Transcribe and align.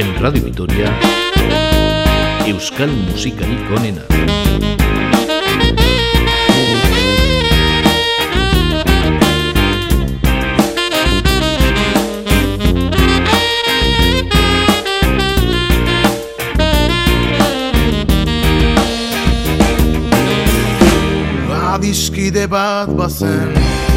en 0.00 0.14
Radio 0.22 0.44
Vitoria 0.44 0.94
Euskal 2.46 2.90
Musikari 3.10 3.56
Konena. 3.66 4.04
Badizkide 21.48 22.46
bat 22.46 22.94
bazen 22.94 22.94
bat 22.94 22.96
bazen 22.98 23.87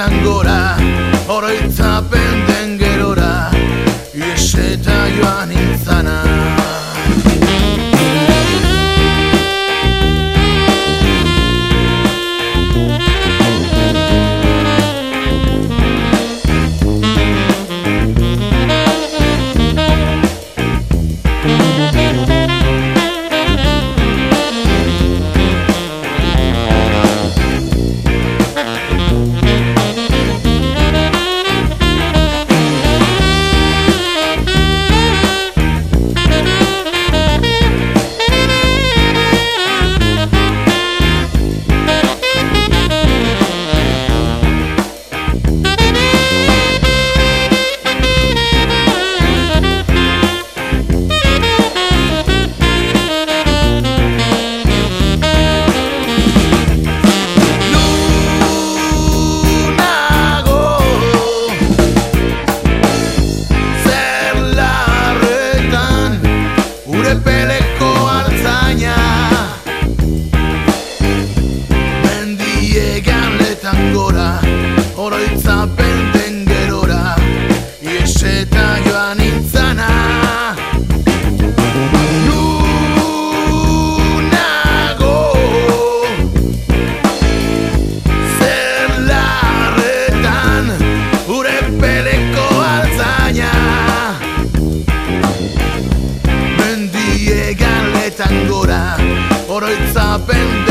sangora 0.00 0.49
Horizabende 99.60 100.69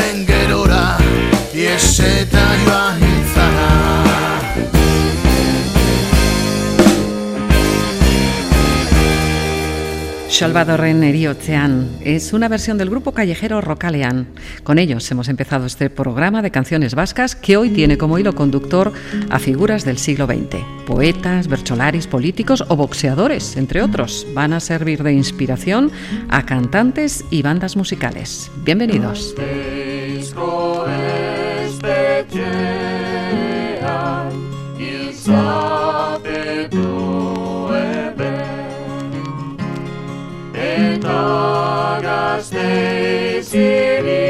Salvadorren 10.39 11.03
Eriotzean 11.03 11.97
es 12.00 12.31
una 12.31 12.47
versión 12.47 12.77
del 12.77 12.89
grupo 12.89 13.12
callejero 13.12 13.59
Rocalean. 13.59 14.25
Con 14.63 14.80
ellos 14.80 15.12
hemos 15.12 15.27
empezado 15.27 15.65
este 15.65 15.89
programa 15.89 16.41
de 16.41 16.50
canciones 16.50 16.95
vascas 16.95 17.36
que 17.36 17.57
hoy 17.57 17.71
tiene 17.71 17.97
como 17.97 18.18
hilo 18.18 18.33
conductor 18.33 18.94
a 19.30 19.39
figuras 19.39 19.83
del 19.83 19.97
siglo 19.97 20.27
XX. 20.27 20.63
Poetas, 20.88 21.50
bercholaris, 21.50 22.07
políticos 22.07 22.63
o 22.69 22.77
boxeadores, 22.77 23.57
entre 23.57 23.81
otros, 23.81 24.25
van 24.33 24.53
a 24.53 24.62
servir 24.62 25.03
de 25.03 25.12
inspiración 25.12 25.91
a 26.30 26.45
cantantes 26.45 27.25
y 27.30 27.41
bandas 27.41 27.75
musicales. 27.75 28.50
Bienvenidos. 28.63 29.36
agas 41.19 42.50
te. 42.50 44.29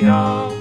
Hallelujah. 0.00 0.53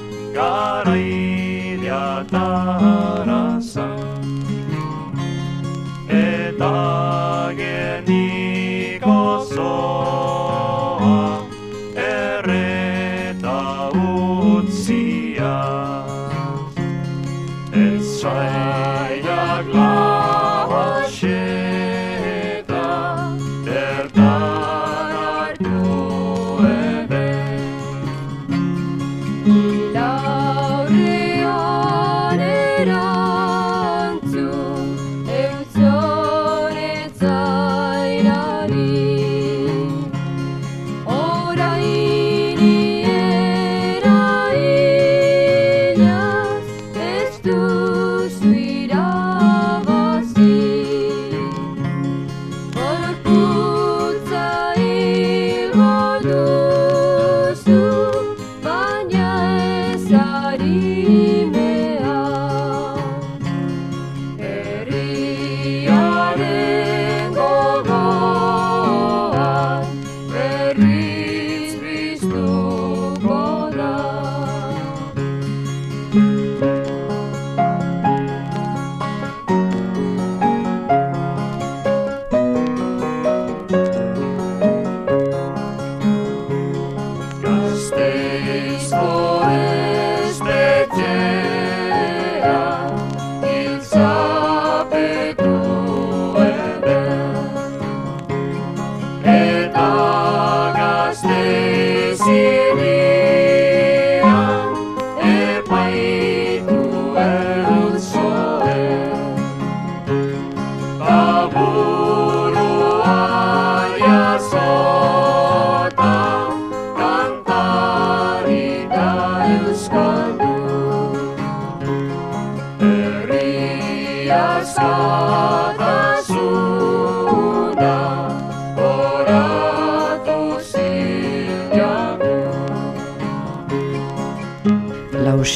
Oh. 99.75 100.03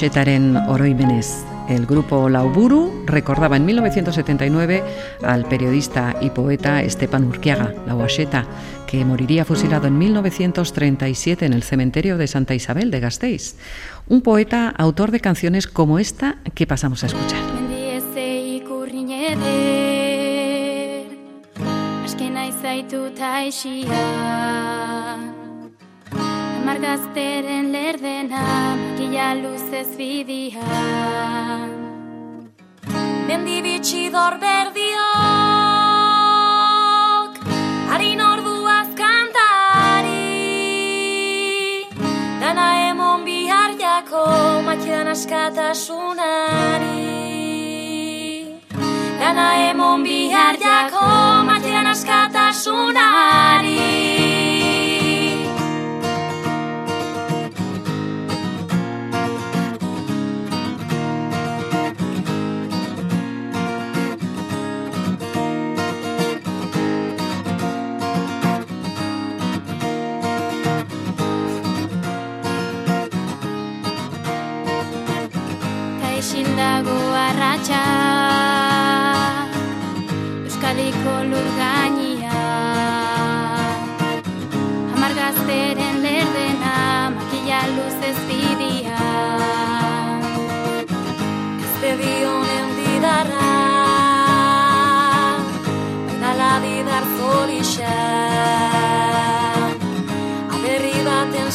Lausetaren 0.08 0.56
oroimenez. 0.70 1.44
El 1.68 1.86
grupo 1.86 2.30
Lauburu 2.30 3.04
recordaba 3.06 3.58
en 3.58 3.66
1979 3.66 4.82
al 5.22 5.44
periodista 5.44 6.16
y 6.22 6.30
poeta 6.30 6.82
Estepan 6.82 7.26
Urquiaga, 7.26 7.74
Lauacheta, 7.86 8.46
que 8.88 9.04
moriría 9.04 9.44
fusilado 9.44 9.88
en 9.88 9.98
1937 9.98 11.46
en 11.46 11.52
el 11.52 11.64
cementerio 11.64 12.18
de 12.18 12.28
Santa 12.28 12.56
Isabel 12.56 12.90
de 12.90 13.02
Gasteiz. 13.02 13.56
Un 14.08 14.22
poeta 14.22 14.70
autor 14.78 15.12
de 15.12 15.20
canciones 15.20 15.68
como 15.68 16.00
esta 16.00 16.38
que 16.54 16.66
pasamos 16.66 17.04
a 17.04 17.08
escuchar. 17.08 17.42
Amar 26.68 26.84
gazteren 26.84 27.72
lerdena 27.72 28.44
Makila 28.76 29.40
luzez 29.40 29.88
bidia 29.98 30.68
Mendi 33.28 33.58
bitxi 33.66 34.04
dor 34.16 34.34
berdiok 34.42 34.94
Harin 37.92 38.22
ordu 38.32 38.56
azkantari 38.80 40.34
Dana 42.42 42.68
emon 42.90 43.20
bihar 43.28 43.72
jako 43.84 44.24
Makidan 44.68 45.08
askatasunari. 45.14 47.06
Dana 49.22 49.48
emon 49.70 49.98
bihar 50.04 50.56
jako 50.66 51.06
Makidan 51.48 51.88
askatasunari 51.96 54.87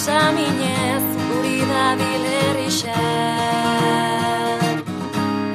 saminez 0.05 1.05
Guri 1.29 1.61
da 1.71 1.85
bilerrixa 1.99 2.99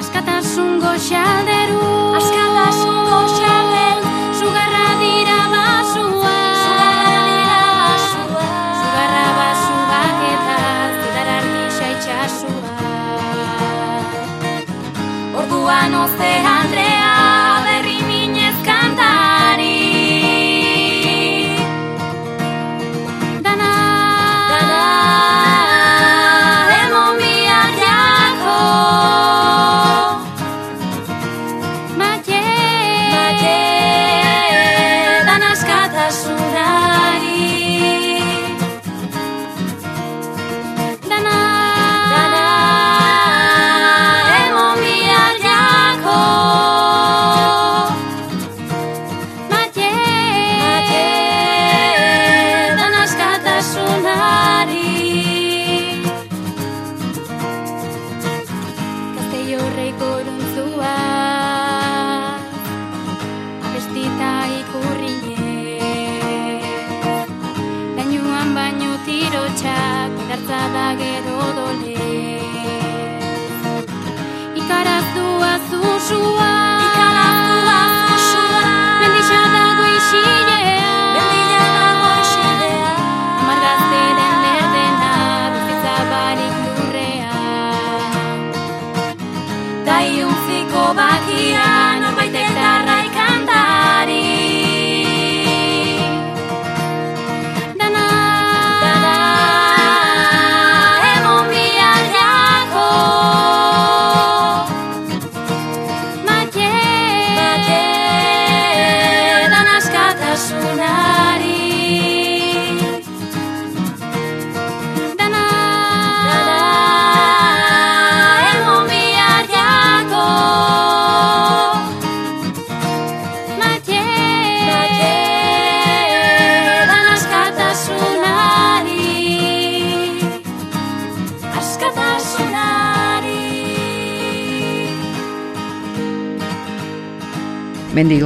Askatasun 0.02 0.72
goxalderu 0.84 1.82
Askatasun 2.20 2.98
goxalderu 3.10 4.04
Sugarra 4.40 4.88
dira 5.02 5.40
basua. 5.54 6.38
Sugarra 6.64 7.18
dira 7.28 7.62
basua. 7.80 8.46
Sugarra 8.80 9.26
basuak 9.40 10.20
eta 10.32 10.60
Zidar 11.00 11.30
argisa 11.38 11.86
itxasua 11.96 12.76
Orduan 15.42 15.94
oze 16.04 16.32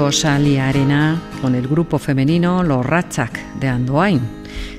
Mendigo 0.01 0.19
Saliarena 0.19 1.21
con 1.43 1.53
el 1.53 1.67
grupo 1.67 1.99
femenino 1.99 2.63
Los 2.63 2.83
Ratchak 2.83 3.37
de 3.59 3.67
Andoain. 3.67 4.19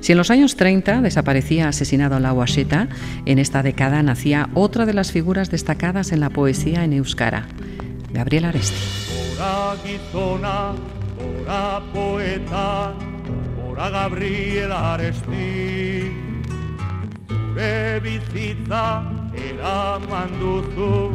Si 0.00 0.10
en 0.10 0.18
los 0.18 0.32
años 0.32 0.56
30 0.56 1.00
desaparecía 1.00 1.68
asesinado 1.68 2.18
la 2.18 2.32
Washeta, 2.32 2.88
en 3.24 3.38
esta 3.38 3.62
década 3.62 4.02
nacía 4.02 4.48
otra 4.54 4.84
de 4.84 4.94
las 4.94 5.12
figuras 5.12 5.48
destacadas 5.48 6.10
en 6.10 6.18
la 6.18 6.30
poesía 6.30 6.82
en 6.82 6.94
euskara, 6.94 7.46
Gabriel 8.12 8.46
Aresti. 8.46 8.74
Ora 9.36 9.76
gizona, 9.84 10.72
ora 11.40 11.80
poeta, 11.94 12.92
ora 13.64 13.90
Gabriel 13.90 14.72
Aresti. 14.72 16.10
Zure 17.28 18.00
bizitza 18.00 19.04
eraman 19.36 20.40
duzu, 20.40 21.12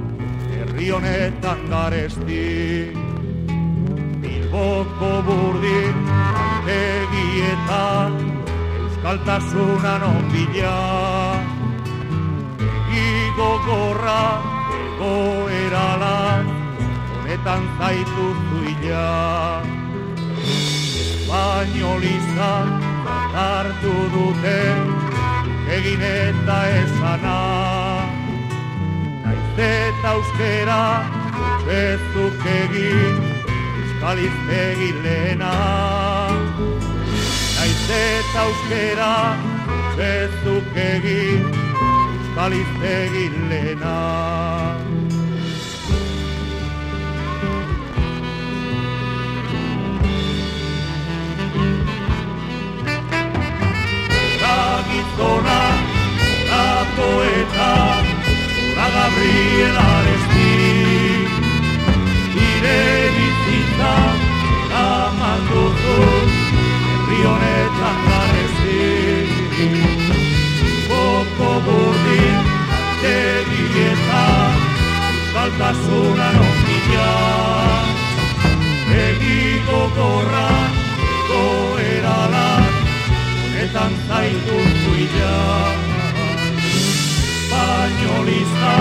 herri 0.54 0.92
honetan. 0.92 1.58
Bilboko 4.58 5.22
burdin, 5.22 5.94
antegietan, 6.10 8.14
euskaltasunan 8.82 10.02
onbila. 10.04 10.80
Egi 12.66 13.10
gogorra, 13.38 14.24
egoeralan, 14.80 16.46
honetan 17.14 17.64
zaitu 17.78 18.28
zuila. 18.48 19.14
Espainolizan 20.42 22.68
hartu 23.38 23.96
duten, 24.16 24.82
egin 25.78 26.02
eta 26.02 26.60
esana. 26.82 27.40
Naiz 29.22 29.58
eta 29.70 30.18
euskera, 30.18 30.84
bezuk 31.70 32.42
egin, 32.58 33.27
euskal 33.98 34.20
iztegi 34.20 34.92
lehena. 35.04 35.54
Naiz 37.58 37.90
eta 37.90 38.44
euskera, 38.46 39.14
bezuk 39.98 40.78
egin, 40.78 41.48
euskal 42.14 42.54
iztegi 42.54 43.30
lehena. 43.50 43.98
Gizona, 54.88 55.62
ora 56.48 56.86
poeta, 56.96 57.74
ora 58.72 58.88
Gabriel 58.96 59.78
Aresti. 59.78 60.54
Ire 62.48 63.17
bizitza, 63.78 63.94
eraman 64.70 65.42
duzu, 65.50 65.98
herri 67.08 67.20
honetan 67.26 67.98
garesti. 68.08 68.82
Boko 70.90 71.52
burdin, 71.66 72.38
antegietan, 72.78 74.56
euskaltasunan 75.10 76.38
onbila. 76.48 77.14
Egi 78.98 79.62
gogorra, 79.68 80.50
goeralan, 81.30 82.74
honetan 83.44 83.94
zaitu 84.08 84.58
zuila. 84.82 85.38
Espainolista 87.48 88.76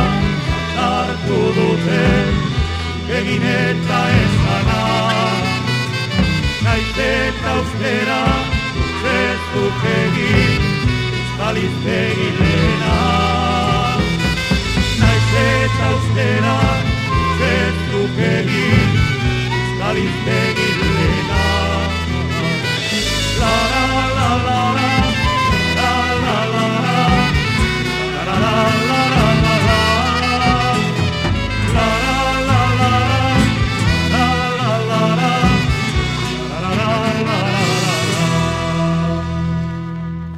hartu 0.77 1.41
duten, 1.57 2.46
euskal 11.57 11.65
iztegi 11.65 12.31
lehena. 12.39 12.97
Naiz 15.01 15.33
eta 15.41 15.91
euskera, 15.91 16.86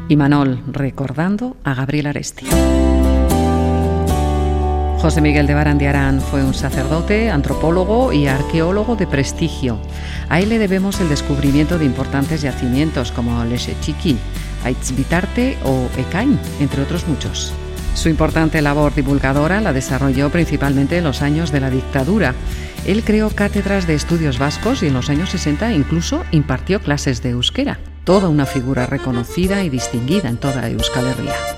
Y 0.08 0.16
Manol 0.16 0.62
recordando 0.72 1.56
a 1.64 1.74
Gabriel 1.74 2.06
Aresti. 2.06 2.46
José 5.00 5.20
Miguel 5.20 5.46
de 5.46 5.54
Barandiarán 5.54 6.20
fue 6.20 6.42
un 6.42 6.54
sacerdote, 6.54 7.30
antropólogo 7.30 8.12
y 8.12 8.26
arqueólogo 8.26 8.96
de 8.96 9.06
prestigio. 9.06 9.78
A 10.28 10.40
él 10.40 10.48
le 10.48 10.58
debemos 10.58 11.00
el 11.00 11.08
descubrimiento 11.08 11.78
de 11.78 11.84
importantes 11.84 12.42
yacimientos 12.42 13.12
como 13.12 13.44
Lechechiqui, 13.44 14.16
Aitzbitarte 14.64 15.56
o 15.64 15.88
Ekain, 15.98 16.38
entre 16.58 16.82
otros 16.82 17.06
muchos. 17.06 17.52
Su 17.94 18.08
importante 18.08 18.62
labor 18.62 18.94
divulgadora 18.94 19.60
la 19.60 19.72
desarrolló 19.72 20.30
principalmente 20.30 20.98
en 20.98 21.04
los 21.04 21.20
años 21.20 21.52
de 21.52 21.60
la 21.60 21.70
dictadura. 21.70 22.34
Él 22.86 23.04
creó 23.04 23.28
cátedras 23.30 23.86
de 23.86 23.94
estudios 23.94 24.38
vascos 24.38 24.82
y 24.82 24.86
en 24.86 24.94
los 24.94 25.10
años 25.10 25.30
60 25.30 25.72
incluso 25.74 26.24
impartió 26.32 26.80
clases 26.80 27.22
de 27.22 27.30
euskera. 27.30 27.78
Toda 28.08 28.30
una 28.30 28.46
figura 28.46 28.86
reconocida 28.86 29.62
y 29.64 29.68
distinguida 29.68 30.30
en 30.30 30.38
toda 30.38 30.70
Euskal 30.70 31.08
Herria. 31.08 31.57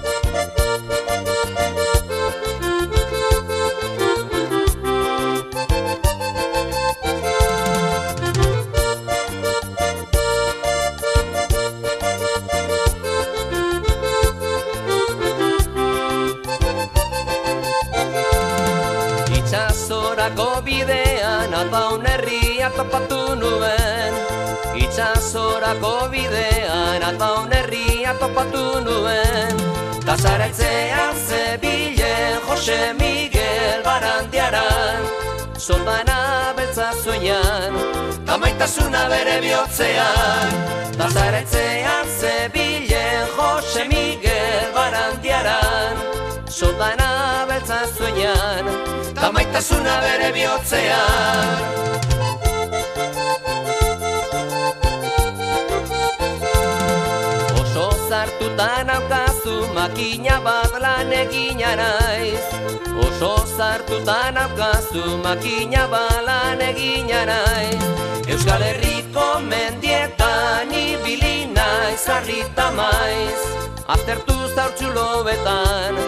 Tazaretzean 30.20 31.14
zebilen 31.28 32.40
Jose 32.46 32.92
Miguel 32.92 33.80
Barandiaran. 33.84 35.00
Soldana 35.56 36.52
beltza 36.56 36.92
zuenan 37.04 37.72
Tamaitasuna 38.26 39.08
bere 39.08 39.40
bihotzean. 39.40 40.52
Tazaretzean 40.98 42.04
zebilen 42.20 43.26
Jose 43.36 43.84
Miguel 43.88 44.68
Barandiaran. 44.76 45.96
Soldana 46.48 47.46
beltza 47.48 47.80
zuenan 47.96 48.68
Tamaitasuna 49.16 50.00
bere 50.04 50.32
bihotzean. 50.36 51.48
Oso 57.62 57.88
zartuta 58.08 58.70
naukazu 58.84 59.29
makina 59.74 60.36
bat 60.44 60.72
lan 60.84 61.12
egina 61.22 61.74
naiz 61.80 62.44
Oso 63.06 63.34
zartuta 63.56 64.20
naukazu 64.36 65.04
makina 65.24 65.86
bat 65.92 66.20
lan 66.28 66.60
egina 66.70 67.24
naiz 67.32 67.82
Euskal 68.30 68.62
Herriko 68.62 69.40
mendietan 69.50 70.70
ibili 70.70 71.50
naiz 71.50 72.04
harrita 72.06 72.70
maiz. 72.78 73.40
Aztertu 73.90 74.36
zaurtxulo 74.54 75.24
betan 75.26 75.98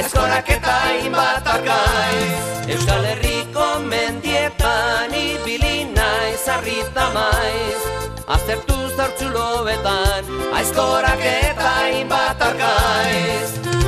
Aizkorak 0.00 0.50
eta 0.56 0.74
hainbat 0.86 1.46
arkaiz 1.54 2.72
Euskal 2.74 3.06
Herriko 3.12 3.68
mendietan 3.92 5.14
ibili 5.14 5.86
naiz 5.94 6.42
harrita 6.50 7.06
maiz. 7.14 7.86
Aztertu 8.26 8.77
zaurtxulo 9.08 9.64
betan 9.64 10.24
Aizkorak 10.58 11.22
eta 11.24 11.68
hainbat 11.80 12.42
arkaiz 12.48 13.87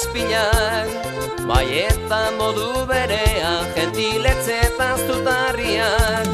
nituen 0.00 0.40
arrezpilak 0.40 1.46
Bai 1.46 1.88
eta 1.88 2.30
modu 2.38 2.86
berean 2.86 3.66
gentiletzetan 3.74 4.98
zutarriak 5.06 6.26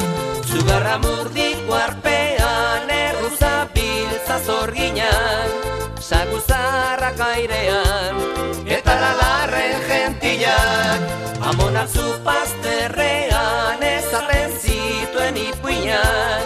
Zugarra 0.45 0.97
murdiko 0.99 1.73
arpean 1.73 2.89
erruza 2.89 3.67
biltza 3.73 4.39
zorginak 4.45 5.49
Saguzarrak 5.99 7.19
airean 7.19 8.15
eta 8.65 8.95
lalarren 8.95 9.81
gentilak 9.87 11.01
Amonatzu 11.41 12.19
pazterrean 12.23 13.81
ezaten 13.81 14.51
zituen 14.59 15.37
ipuinak. 15.37 16.43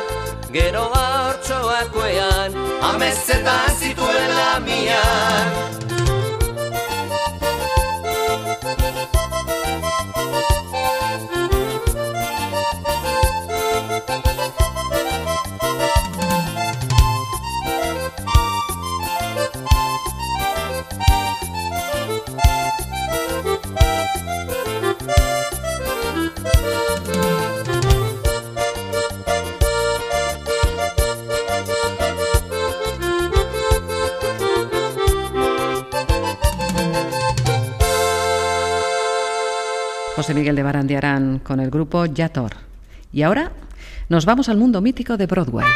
Gero 0.53 0.83
hortxoakoean 0.93 2.53
amezetan 2.91 3.71
zituen 3.79 4.29
lamiak 4.35 5.71
José 40.31 40.39
Miguel 40.39 40.55
de 40.55 40.63
Barandiarán 40.63 41.39
con 41.39 41.59
el 41.59 41.69
grupo 41.69 42.05
Yator. 42.05 42.51
Y 43.11 43.23
ahora 43.23 43.51
nos 44.07 44.25
vamos 44.25 44.47
al 44.47 44.55
mundo 44.55 44.79
mítico 44.79 45.17
de 45.17 45.25
Broadway. 45.25 45.67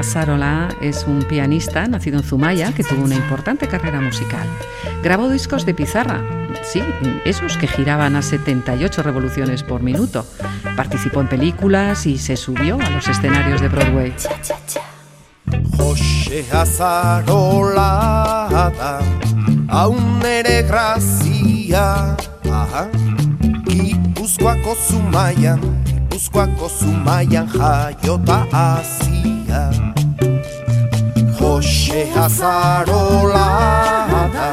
Azarola 0.00 0.74
es 0.80 1.04
un 1.06 1.22
pianista 1.24 1.86
nacido 1.86 2.18
en 2.18 2.24
Zumaya 2.24 2.72
que 2.72 2.82
tuvo 2.82 3.04
una 3.04 3.14
importante 3.14 3.68
carrera 3.68 4.00
musical. 4.00 4.46
Grabó 5.02 5.28
discos 5.28 5.66
de 5.66 5.74
pizarra, 5.74 6.22
sí, 6.62 6.82
esos 7.26 7.58
que 7.58 7.66
giraban 7.66 8.16
a 8.16 8.22
78 8.22 9.02
revoluciones 9.02 9.62
por 9.62 9.82
minuto. 9.82 10.24
Participó 10.74 11.20
en 11.20 11.28
películas 11.28 12.06
y 12.06 12.16
se 12.16 12.36
subió 12.36 12.80
a 12.80 12.90
los 12.90 13.08
escenarios 13.08 13.60
de 13.60 13.68
Broadway. 13.68 14.14
Jose 15.76 16.46
Azarola 16.50 18.48
da 18.50 19.00
Haun 19.68 20.22
ere 20.24 20.62
grazia 20.62 22.16
Aha. 22.50 22.88
Gipuzkoako 23.68 24.74
zumaian 24.88 25.60
Gipuzkoako 25.84 26.68
zumaian 26.68 27.46
jaiota 27.48 28.46
Jose 31.60 32.08
Azarola 32.16 33.48
da 34.32 34.48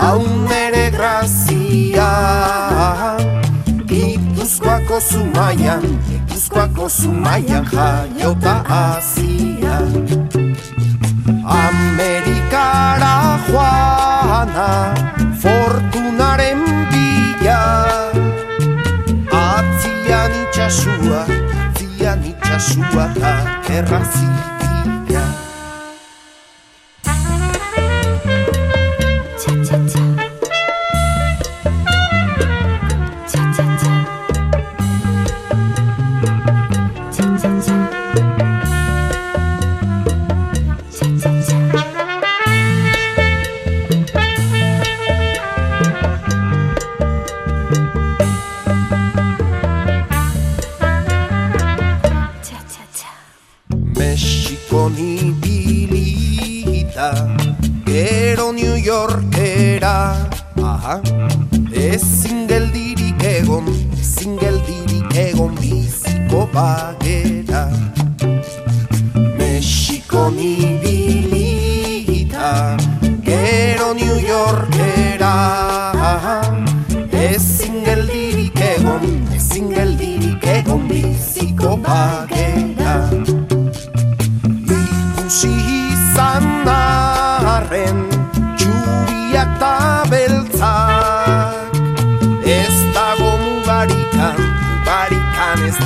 Haun 0.00 0.46
ere 0.46 0.90
grazia 0.94 2.06
Gipuzkoako 3.90 5.00
zumaian 5.10 5.82
Gipuzkoako 6.06 6.88
zumaian 6.88 7.66
jaiota 7.72 8.54
azia 8.78 9.78
Amerikara 11.66 13.40
joana 13.50 14.94
Fortunaren 15.42 16.62
bila. 16.92 17.58
Atzian 19.34 20.30
itxasua 20.44 21.26
Atzian 21.26 22.22
itxasua 22.22 23.10
Da 23.18 23.34
gerra 23.66 24.00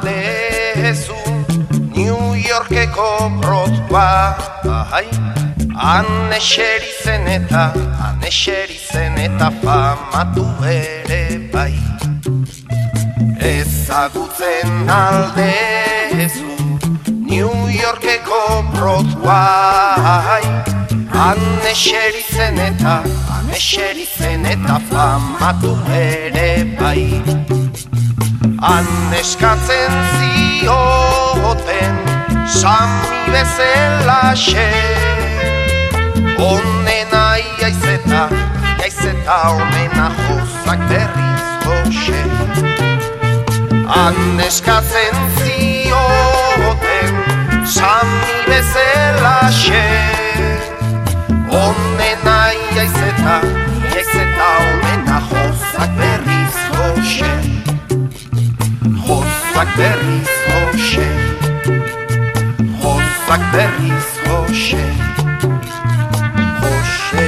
aldezu 0.01 1.13
New 1.95 2.33
Yorkeko 2.33 3.29
brotua 3.41 4.35
Ahai, 4.65 5.07
han 5.75 6.33
eseri 6.33 6.91
zen 7.03 7.27
eta 7.27 7.73
han 7.99 8.21
eseri 8.25 8.77
zen 8.91 9.17
eta 9.17 9.51
famatu 9.61 10.45
ere 10.65 11.49
bai. 11.53 11.75
Ezagutzen 13.39 14.89
aldezu 14.89 16.49
New 17.07 17.53
Yorkeko 17.69 18.41
brotua 18.73 19.41
Ahai, 20.15 20.45
han 21.13 21.41
eseri 21.73 22.23
zen 22.33 22.57
eta 22.57 23.01
han 23.29 23.49
eseri 23.49 24.07
zen 24.17 24.45
eta 24.45 24.79
famatu 24.89 25.75
ere 26.01 26.49
bai 26.79 27.90
Han 28.61 28.85
eskatzen 29.19 29.91
zioten 30.17 31.95
Sami 32.47 33.31
bezala 33.33 34.35
xe. 34.35 34.69
Onena 36.37 37.37
iaizeta 37.37 38.29
Iaizeta 38.77 39.39
onena 39.49 40.11
jozak 40.27 40.79
berriz 40.89 41.45
joxe 41.65 42.21
Han 43.87 44.39
eskatzen 44.45 45.17
zioten 45.41 47.13
Sami 47.65 48.37
bezala 48.45 49.39
xe 49.49 49.85
berriz 63.51 64.05
hoxe 64.29 64.77
Hoxe 66.63 67.21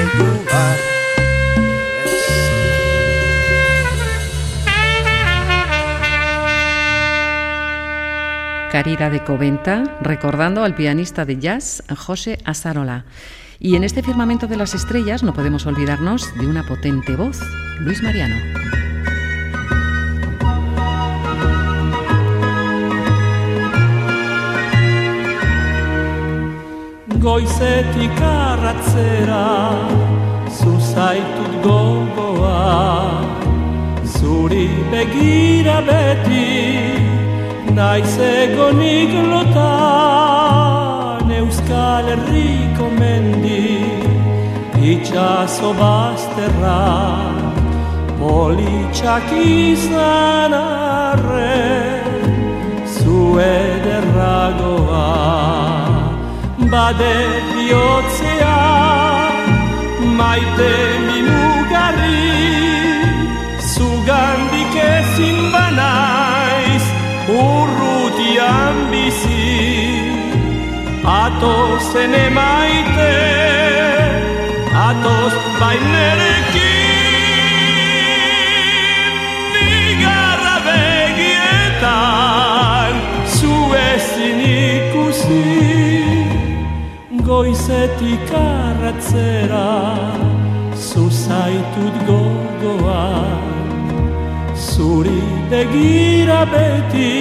Carira 8.71 9.09
de 9.09 9.23
Coventa, 9.23 9.83
recordando 10.01 10.63
al 10.63 10.73
pianista 10.73 11.25
de 11.25 11.37
jazz 11.37 11.83
José 11.95 12.39
Azarola. 12.43 13.05
Y 13.59 13.75
en 13.75 13.83
este 13.83 14.01
firmamento 14.01 14.47
de 14.47 14.57
las 14.57 14.73
estrellas 14.73 15.23
no 15.23 15.33
podemos 15.33 15.65
olvidarnos 15.67 16.33
de 16.37 16.47
una 16.47 16.63
potente 16.63 17.15
voz, 17.15 17.39
Luis 17.81 18.01
Mariano. 18.01 18.82
Goizetik 27.23 28.19
arratzera 28.29 29.43
zuzaitut 30.57 31.53
gogoa. 31.65 32.63
Zuri 34.15 34.67
begira 34.91 35.77
beti 35.87 36.47
naiz 37.77 38.15
egonik 38.29 39.13
lotan 39.31 41.27
euskal 41.39 42.05
herriko 42.13 42.87
mendi 42.99 43.67
itxaso 44.93 45.69
bazterra. 45.79 46.81
Politxak 48.19 49.27
izan 49.45 50.53
arren 50.59 52.21
zu 52.97 53.17
ederragoa 53.47 55.09
bade 56.73 57.15
bihotzea 57.53 58.57
maite 60.19 60.71
minugarri 61.07 62.31
zugandik 63.73 64.75
ezin 64.85 65.37
banaiz 65.53 66.85
urrutian 67.43 68.77
bizi 68.91 69.47
atoz 71.21 71.87
ene 72.03 72.25
maite 72.39 73.13
atoz 74.89 75.33
bainerekin 75.61 76.72
goizetik 87.93 88.33
arratzera 88.33 89.67
zuzaitut 90.75 91.95
gogoa. 92.07 93.05
Zuri 94.55 95.21
begira 95.49 96.45
beti 96.45 97.13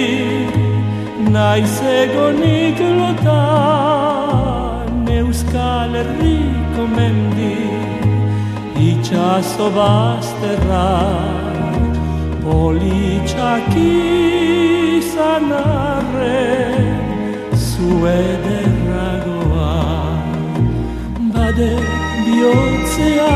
naiz 1.31 1.81
egonik 1.81 2.79
lotan 2.99 3.27
euskal 5.07 5.93
herriko 5.95 6.83
mendi 6.95 7.57
itxaso 8.89 9.67
bazterra. 9.77 10.89
Politxak 12.43 13.73
izan 14.97 15.47
arren 15.51 17.01
zu 17.55 17.89
ederragoa 18.05 18.72
bade 21.55 21.75
bihotzea 22.25 23.33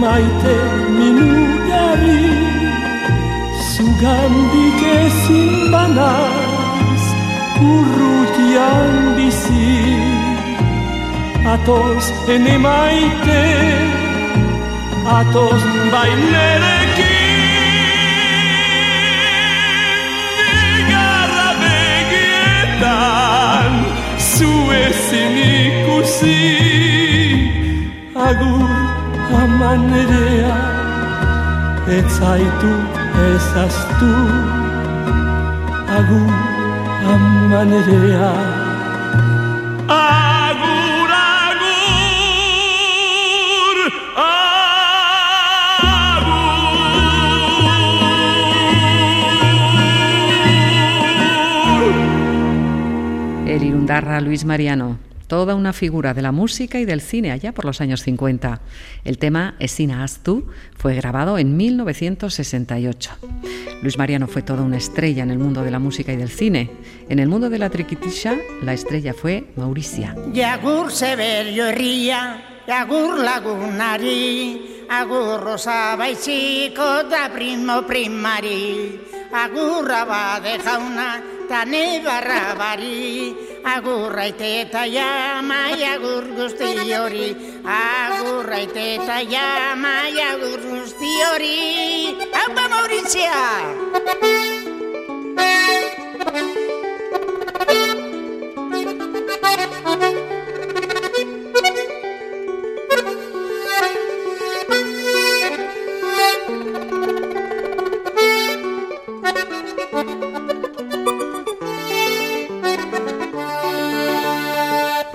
maite 0.00 0.56
minugari 0.96 2.26
zugandik 3.72 4.80
ezin 4.98 5.72
banaz 5.72 7.04
urrutian 7.72 8.92
bizi. 9.16 9.78
Atoz 11.54 12.04
ene 12.34 12.56
maite 12.58 13.42
atoz 15.18 15.62
bainerekin 15.92 16.79
ikusi 25.12 26.38
Agur 28.28 28.70
amanerea 29.42 30.56
Ez 31.96 32.06
zaitu 32.18 32.72
ezaztu 33.28 34.12
Agur 35.98 36.32
amanerea 37.14 38.32
Agur, 38.34 38.49
Irundarra 53.90 54.20
Luis 54.20 54.44
Mariano, 54.44 55.00
toda 55.26 55.56
una 55.56 55.72
figura 55.72 56.14
de 56.14 56.22
la 56.22 56.30
música 56.30 56.78
y 56.78 56.84
del 56.84 57.00
cine 57.00 57.32
allá 57.32 57.50
por 57.50 57.64
los 57.64 57.80
años 57.80 58.04
50. 58.04 58.60
El 59.02 59.18
tema 59.18 59.56
Esina 59.58 60.04
Astu 60.04 60.46
fue 60.76 60.94
grabado 60.94 61.38
en 61.38 61.56
1968. 61.56 63.10
Luis 63.82 63.98
Mariano 63.98 64.28
fue 64.28 64.42
toda 64.42 64.62
una 64.62 64.76
estrella 64.76 65.24
en 65.24 65.30
el 65.32 65.40
mundo 65.40 65.64
de 65.64 65.72
la 65.72 65.80
música 65.80 66.12
y 66.12 66.16
del 66.16 66.28
cine. 66.28 66.70
En 67.08 67.18
el 67.18 67.26
mundo 67.26 67.50
de 67.50 67.58
la 67.58 67.68
triquitisha, 67.68 68.36
la 68.62 68.74
estrella 68.74 69.12
fue 69.12 69.50
Mauricia. 69.56 70.14
Jagur 70.32 70.92
Severio 70.92 71.66
herria, 71.66 72.62
jagur 72.68 73.18
lagunari, 73.18 74.86
agur 74.88 75.42
rosa 75.42 75.96
baixiko 75.96 77.10
da 77.10 77.28
primo 77.34 77.82
primari, 77.82 79.00
agurra 79.34 80.04
bade 80.04 80.60
jauna, 80.62 81.20
ta 81.48 81.64
nebarra 81.64 82.54
bari, 83.62 83.76
agurra 83.76 84.26
ite 84.28 84.60
eta 84.62 84.84
jama, 84.86 85.70
agur 85.94 86.24
guzti 86.36 86.92
hori, 86.94 87.36
agurra 87.64 88.58
ite 88.62 88.94
eta 88.96 89.20
jama, 89.24 90.08
agur 90.32 90.60
guzti 90.60 91.22
hori. 91.22 92.16
Haupa 92.32 92.68
Maurizia! 92.68 93.40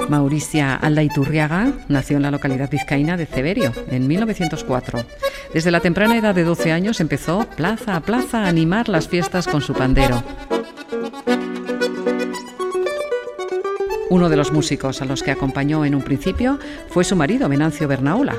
Mauricia 0.10 0.76
Aldaiturriaga 0.76 1.74
nació 1.88 2.18
en 2.18 2.24
la 2.24 2.32
localidad 2.32 2.70
vizcaína 2.70 3.18
de 3.18 3.26
Ceberio 3.26 3.74
en 3.90 4.08
1904. 4.08 5.06
Desde 5.54 5.72
la 5.72 5.80
temprana 5.80 6.18
edad 6.18 6.36
de 6.36 6.44
12 6.44 6.72
años 6.72 7.00
empezó 7.00 7.48
plaza 7.56 7.96
a 7.96 8.02
plaza 8.02 8.44
a 8.44 8.48
animar 8.48 8.90
las 8.90 9.08
fiestas 9.08 9.48
con 9.48 9.62
su 9.62 9.74
pandero. 9.74 10.24
Uno 14.10 14.30
de 14.30 14.38
los 14.38 14.52
músicos 14.52 15.02
a 15.02 15.06
los 15.06 15.24
que 15.24 15.32
acompañó 15.32 15.84
en 15.84 15.96
un 15.96 16.02
principio 16.02 16.60
fue 16.90 17.04
su 17.04 17.16
marido, 17.16 17.50
Venancio 17.50 17.88
Bernaola. 17.88 18.36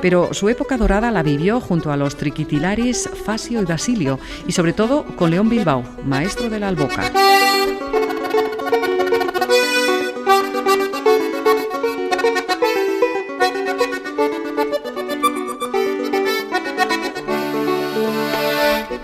Pero 0.00 0.32
su 0.32 0.48
época 0.48 0.78
dorada 0.78 1.10
la 1.10 1.22
vivió 1.22 1.60
junto 1.60 1.92
a 1.92 1.96
los 1.96 2.16
triquitilaris 2.16 3.08
Fasio 3.24 3.60
y 3.60 3.66
Basilio, 3.66 4.18
y 4.46 4.52
sobre 4.52 4.72
todo 4.72 5.04
con 5.16 5.30
León 5.30 5.50
Bilbao, 5.50 5.84
maestro 6.04 6.48
de 6.48 6.58
la 6.58 6.68
alboca. 6.68 7.12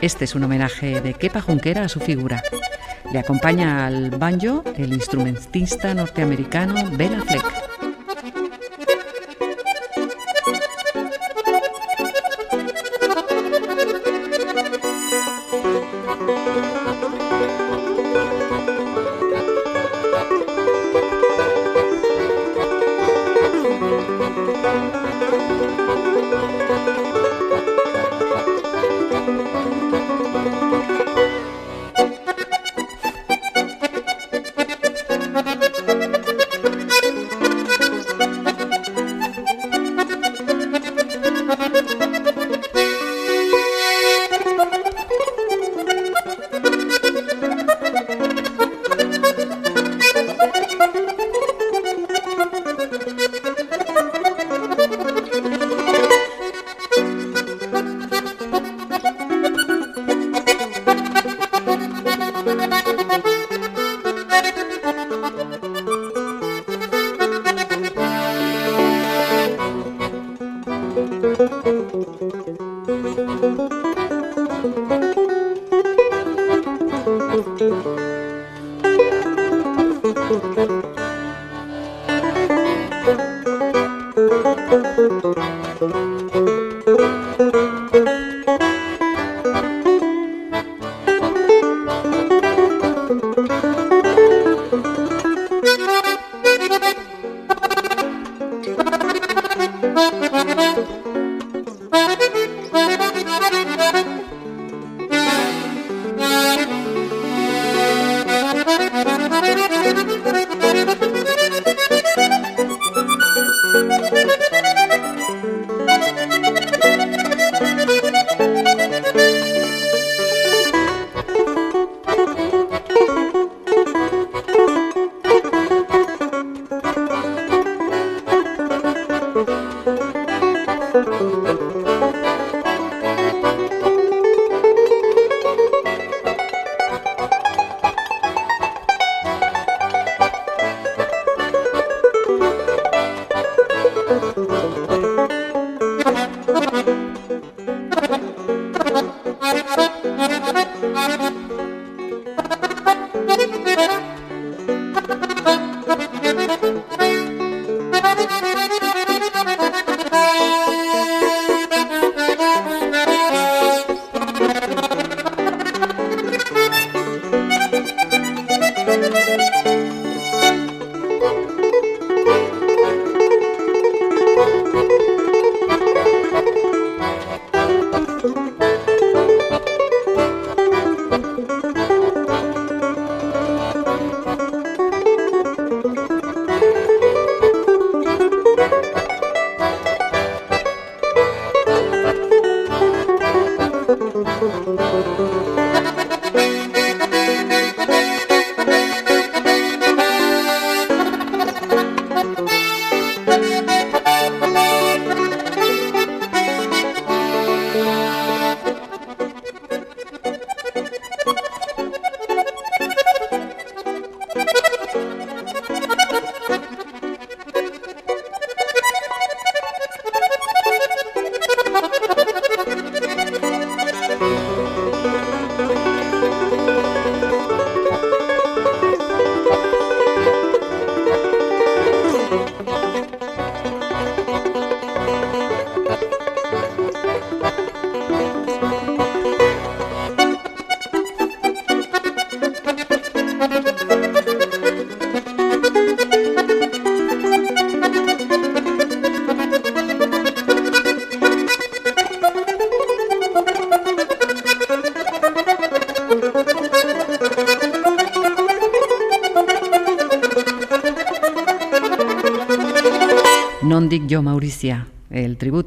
Este 0.06 0.24
es 0.24 0.36
un 0.36 0.44
homenaje 0.44 1.00
de 1.00 1.14
Kepa 1.14 1.40
Junquera 1.40 1.82
a 1.82 1.88
su 1.88 1.98
figura. 1.98 2.40
Le 3.12 3.18
acompaña 3.18 3.88
al 3.88 4.10
banjo 4.10 4.62
el 4.76 4.92
instrumentista 4.92 5.94
norteamericano 5.94 6.76
Bela 6.92 7.22
Fleck. 7.22 7.65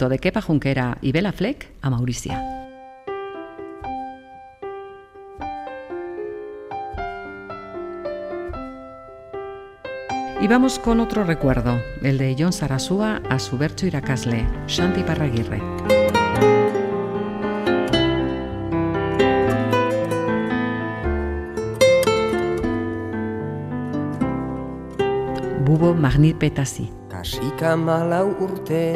De 0.07 0.19
Kepa 0.19 0.41
Junquera 0.41 0.97
y 1.01 1.11
Bela 1.11 1.33
Fleck 1.33 1.69
a 1.81 1.89
Mauricia. 1.89 2.55
Y 10.41 10.47
vamos 10.47 10.79
con 10.79 11.01
otro 11.01 11.25
recuerdo, 11.25 11.81
el 12.01 12.17
de 12.17 12.33
John 12.39 12.53
Sarasúa 12.53 13.21
a 13.29 13.39
su 13.39 13.57
Bercho 13.57 13.87
Iracasle, 13.87 14.47
Shanti 14.67 15.03
Parraguirre. 15.03 15.59
Bubo 25.65 25.93
Magnipetasi. 25.93 26.89
Kasika 27.09 27.75
malau 27.75 28.33
urte 28.39 28.95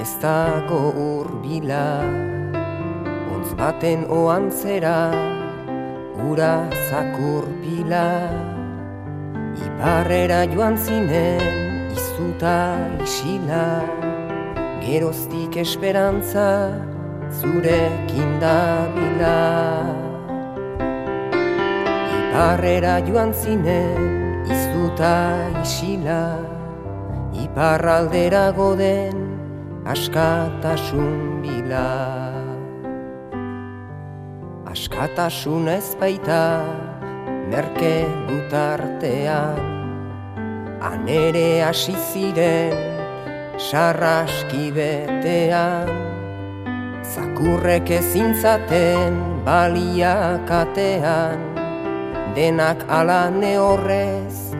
ez 0.00 0.12
dago 0.22 0.80
urbila 1.04 1.86
Ontz 3.34 3.54
baten 3.58 4.04
oan 4.08 4.50
zera 4.50 5.10
ura 6.30 6.52
zakurpila 6.88 8.06
Iparrera 9.66 10.44
joan 10.54 10.78
zinen 10.78 11.90
izuta 11.94 12.58
isila 13.04 13.66
Geroztik 14.88 15.58
esperantza 15.60 16.48
zurekin 17.28 18.38
dabila. 18.40 19.40
Iparrera 22.18 22.98
joan 23.04 23.34
zinen 23.36 24.00
izuta 24.48 25.16
isila 25.60 26.22
Iparraldera 27.36 28.48
goden 28.56 29.27
askatasun 29.88 31.40
bila. 31.40 31.88
Askatasun 34.68 35.68
ez 35.72 35.96
baita 35.96 36.60
merke 37.48 38.04
gutartean 38.28 39.56
Anere 40.84 41.64
hasi 41.64 41.96
ziren 42.12 42.76
sarraski 43.56 44.68
betean. 44.76 45.88
Zakurrek 47.02 47.90
ezin 47.90 48.34
zaten 48.36 49.16
baliakatean 49.46 51.40
Denak 52.36 52.84
ala 52.92 53.32
horrez 53.32 54.52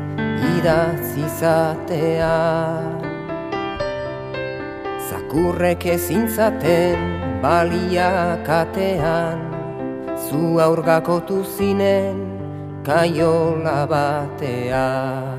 idatzi 0.56 1.26
zatean 1.38 2.97
Zakurrek 5.28 5.84
ezin 5.84 6.24
baliakatean 7.42 9.38
Zu 10.16 10.56
aurgakotu 10.58 11.44
zinen 11.44 12.16
kaiola 12.82 13.84
batean 13.84 15.37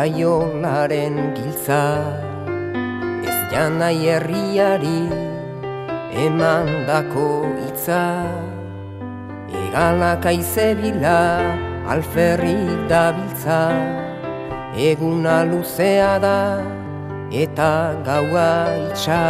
kaiolaren 0.00 1.16
giltza 1.36 1.84
Ez 3.20 3.40
janai 3.52 4.00
herriari 4.08 5.02
eman 6.24 6.68
dako 6.88 7.44
hitza. 7.60 8.24
Egalak 9.60 10.24
aizebila 10.30 11.20
alferri 11.92 12.56
dabiltza 12.88 13.60
Eguna 14.88 15.44
luzea 15.50 16.14
da 16.24 16.40
eta 17.42 17.92
gaua 18.06 18.52
itxa. 18.86 19.20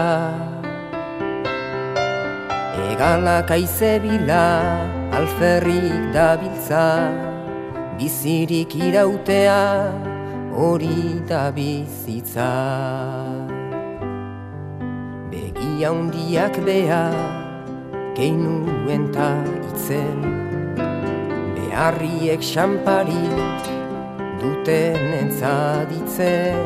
Egalak 2.93 3.51
aizebila 3.59 4.47
alferrik 5.19 5.99
dabiltza 6.15 6.87
Bizirik 7.99 8.79
irautea 8.79 9.59
hori 10.53 11.23
da 11.29 11.51
bizitza. 11.51 12.51
Begia 15.31 15.91
hundiak 15.95 16.59
bea 16.67 17.05
keinuen 18.17 19.09
ta 19.15 19.31
itzen. 19.71 20.19
Beharriek 21.55 22.43
xampari 22.43 23.25
duten 24.41 25.13
entzaditzen 25.23 26.59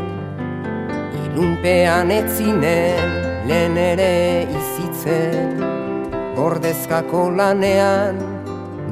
Ilunpean 1.24 2.11
etzinen 2.14 3.11
lehen 3.49 3.76
ere 3.76 4.47
izitzen. 4.61 5.61
Bordezkako 6.37 7.28
lanean 7.39 8.18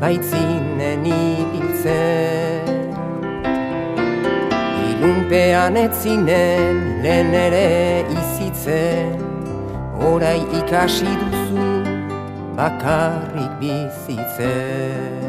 baitzinen 0.02 1.06
ibiltzen 1.06 2.81
Ilunpean 5.02 5.74
etzinen 5.76 6.76
lehen 7.02 7.32
ere 7.34 8.06
izitzen. 8.20 9.18
Horai 9.98 10.38
ikasi 10.60 11.10
duzu 11.22 11.66
bakarrik 12.54 13.52
bizitzen 13.58 15.21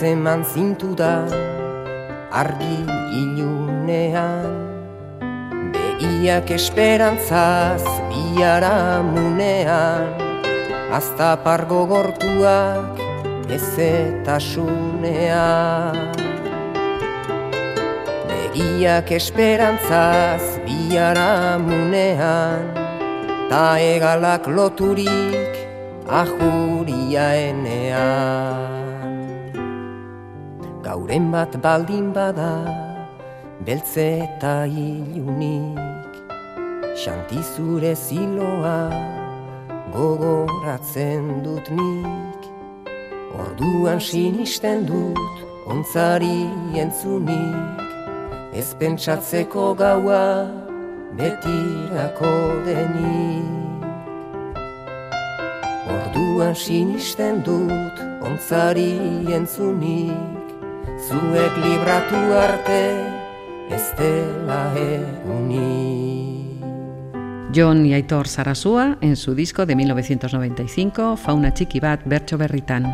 Ainatzen 0.00 0.24
man 0.24 0.40
zintudan 0.48 1.28
argi 2.32 2.88
ilunean. 3.20 4.48
Begiak 5.74 6.48
esperantzaz 6.56 7.84
biharamunean 8.08 10.08
Azta 10.88 11.36
pargo 11.44 11.84
gortuak 11.84 12.96
ezetasunean 13.52 15.92
Begiak 18.24 19.04
esperantzaz 19.12 20.64
biharamunean 20.64 22.72
Ta 23.52 23.76
egalak 23.76 24.48
loturik 24.48 25.60
ahuriaenean 26.08 28.59
Gauren 30.90 31.30
bat 31.30 31.52
baldin 31.62 32.06
bada 32.14 32.52
beltze 33.66 34.06
eta 34.26 34.54
ilunik. 34.66 36.14
Xanti 37.02 37.38
zure 37.52 37.92
ziloa 37.94 38.80
gogoratzen 39.94 41.44
dut 41.44 41.70
nik. 41.78 42.42
Orduan 43.42 44.02
sinisten 44.08 44.82
dut 44.90 45.36
ontzari 45.70 46.40
entzunik. 46.82 47.86
Ez 48.50 48.74
pentsatzeko 48.82 49.68
gaua 49.84 50.26
betirako 51.14 52.34
denik. 52.66 53.86
Orduan 56.00 56.54
sinisten 56.66 57.46
dut 57.46 58.04
ontzari 58.26 58.92
entzunik 59.38 60.39
Zuek 61.10 61.56
libratu 61.58 62.18
arte 62.38 62.82
ez 63.74 63.86
dela 63.98 64.70
egunik 64.78 66.62
John 67.52 67.84
y 67.84 67.94
Aitor 67.94 68.28
Sarasúa 68.28 68.96
en 69.00 69.16
su 69.16 69.34
disco 69.34 69.66
de 69.66 69.74
1995, 69.74 71.16
Fauna 71.16 71.52
Txiki 71.52 71.80
bat 71.80 72.04
Berritan. 72.06 72.86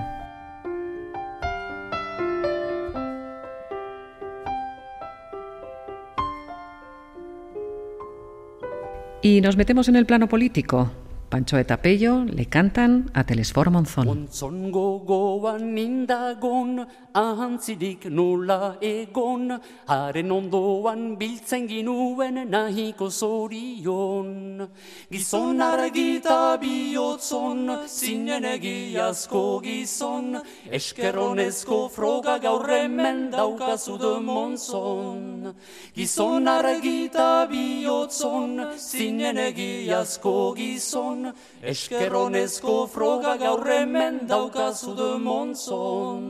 Y 9.21 9.43
nos 9.43 9.59
metemos 9.59 9.89
en 9.89 9.97
el 9.97 10.07
plano 10.07 10.27
político. 10.27 10.91
Pancho 11.29 11.59
eta 11.59 11.77
Pello 11.83 12.25
le 12.25 12.47
cantan 12.47 13.11
a 13.13 13.25
Telesfor 13.25 13.71
Monzón. 13.71 14.07
Monzon 14.07 14.71
gogoan 14.71 15.75
nindagon, 15.75 16.87
ahantzirik 17.13 18.07
nola 18.07 18.77
egon, 18.81 19.51
haren 19.89 20.31
ondoan 20.31 21.17
biltzen 21.19 21.67
ginuen 21.67 22.47
nahiko 22.51 23.11
zorion. 23.11 24.69
Gizon 25.11 25.61
argita 25.61 26.57
bihotzon, 26.63 27.75
zinen 27.89 28.45
egiazko 28.45 29.61
gizon, 29.65 30.39
eskerronezko 30.71 31.89
froga 31.91 32.39
gaur 32.39 32.71
hemen 32.71 33.31
daukazu 33.33 33.99
de 33.99 34.15
Monzon. 34.21 35.55
Gizon 35.97 36.47
argita 36.47 37.49
bihotzon, 37.51 38.79
zinen 38.79 39.43
egiazko 39.49 40.55
gizon, 40.55 41.16
eskerronezko 41.63 42.77
froga 42.95 43.37
gaur 43.37 43.65
hemen 43.67 44.27
daukazu 44.29 44.95
de 44.95 45.11
Monzon. 45.19 46.27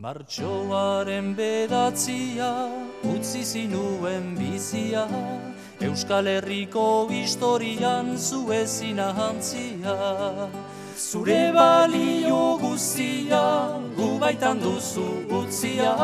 Martxoaren 0.00 1.34
bedatzia, 1.36 2.50
utzi 3.04 3.42
zinuen 3.44 4.30
bizia, 4.38 5.04
Euskal 5.80 6.26
Herriko 6.26 7.06
historian 7.12 8.16
zu 8.16 8.40
ezin 8.52 8.98
ahantzia. 8.98 9.96
Zure 10.96 11.52
balio 11.52 12.56
guzia, 12.64 13.44
gu 13.96 14.18
baitan 14.24 14.60
duzu 14.64 15.06
utzia, 15.42 15.94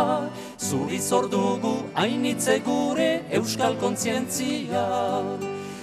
zuri 0.61 1.01
zordugu 1.01 1.75
hainitze 1.95 2.61
gure 2.69 3.11
Euskal 3.41 3.81
kontzientzia. 3.81 4.85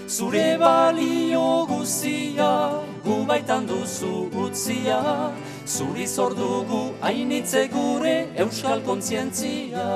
Zure 0.07 0.57
balio 0.59 1.65
guzia, 1.65 2.83
gu 3.05 3.23
baitan 3.25 3.65
duzu 3.65 4.27
utzia, 4.35 5.31
zuri 5.65 6.05
zordugu 6.05 6.91
hainitze 7.01 7.69
gure 7.71 8.27
euskal 8.35 8.81
kontzientzia. 8.83 9.87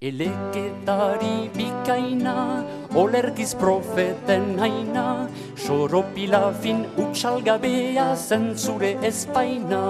Eleketari 0.00 1.50
bikaina, 1.52 2.64
olerkiz 2.94 3.52
profeten 3.54 4.56
haina, 4.58 5.28
soropila 5.56 6.54
fin 6.62 6.86
utxalgabea 6.96 8.14
zen 8.16 8.54
zure 8.56 8.94
espaina. 9.02 9.82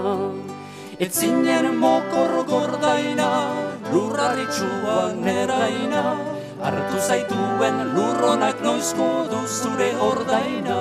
Etzinen 0.99 1.77
mokor 1.79 2.43
gordaina, 2.49 3.31
lurraritxuan 3.93 5.23
eraina, 5.29 6.38
hartu 6.63 6.99
zaituen 6.99 7.95
lurronak 7.95 8.63
noizko 8.63 9.09
du 9.31 9.43
zure 9.47 9.91
ordaina. 10.11 10.79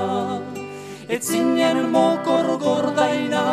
Etzinen 1.08 1.92
mokor 1.92 2.58
gordaina, 2.60 3.44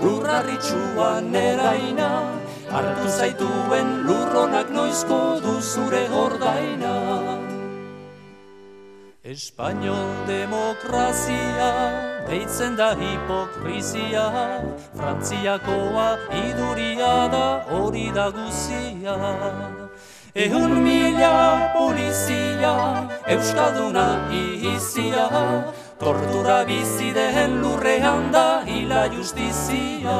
lurraritxuan 0.00 1.34
eraina, 1.34 2.10
hartu 2.72 3.08
zaituen 3.18 3.92
lurronak 4.08 4.72
noizko 4.74 5.20
du 5.44 5.60
zure 5.60 6.06
ordaina. 6.10 6.94
Espainol 9.26 10.10
demokrazia, 10.26 11.70
deitzen 12.28 12.76
da 12.78 12.92
hipokrizia, 12.94 14.26
Frantziakoa 14.94 16.06
iduria 16.44 17.14
da 17.32 17.46
hori 17.70 18.10
da 18.14 18.30
guzia. 18.30 19.16
Ehun 20.36 20.82
mila 20.84 21.55
polizia, 21.78 22.74
Euskalduna 23.26 24.28
ihizia, 24.32 25.28
tortura 25.98 26.64
bizi 26.64 27.12
den 27.14 27.60
lurrean 27.62 28.32
da 28.32 28.62
hila 28.64 29.06
justizia. 29.08 30.18